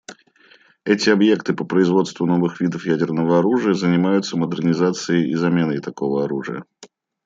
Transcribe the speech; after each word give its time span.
Эти 0.83 1.11
объекты 1.11 1.53
по 1.53 1.63
производству 1.63 2.25
новых 2.25 2.59
видов 2.59 2.87
ядерного 2.87 3.37
оружия 3.37 3.75
занимаются 3.75 4.35
модернизацией 4.35 5.29
и 5.29 5.35
заменой 5.35 5.77
такого 5.77 6.23
оружия. 6.25 6.65